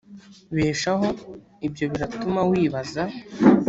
[0.55, 1.07] beshaho
[1.67, 3.03] ibyo biratuma wibaza